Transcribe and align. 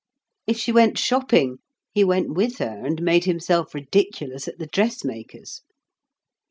If 0.47 0.57
she 0.57 0.71
went 0.71 0.97
shopping, 0.97 1.59
he 1.93 2.03
went 2.03 2.33
with 2.33 2.57
her 2.57 2.83
and 2.83 2.99
made 3.03 3.25
himself 3.25 3.75
ridiculous 3.75 4.47
at 4.47 4.57
the 4.57 4.65
dressmaker's. 4.65 5.61